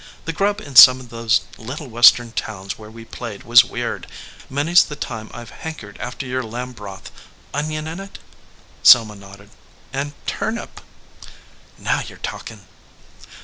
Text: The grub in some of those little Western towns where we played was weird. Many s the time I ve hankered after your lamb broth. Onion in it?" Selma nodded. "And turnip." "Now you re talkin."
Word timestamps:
The 0.25 0.33
grub 0.33 0.59
in 0.61 0.75
some 0.75 0.99
of 0.99 1.09
those 1.09 1.41
little 1.59 1.85
Western 1.85 2.31
towns 2.31 2.75
where 2.75 2.89
we 2.89 3.05
played 3.05 3.43
was 3.43 3.63
weird. 3.63 4.07
Many 4.49 4.71
s 4.71 4.81
the 4.81 4.95
time 4.95 5.29
I 5.31 5.43
ve 5.45 5.53
hankered 5.59 5.99
after 5.99 6.25
your 6.25 6.41
lamb 6.41 6.71
broth. 6.71 7.11
Onion 7.53 7.85
in 7.85 7.99
it?" 7.99 8.17
Selma 8.81 9.13
nodded. 9.15 9.51
"And 9.93 10.13
turnip." 10.25 10.81
"Now 11.77 11.99
you 12.01 12.15
re 12.15 12.21
talkin." 12.23 12.61